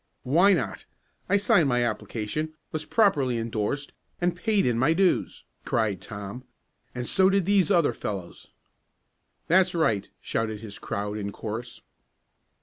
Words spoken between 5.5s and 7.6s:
cried Tom. "And so did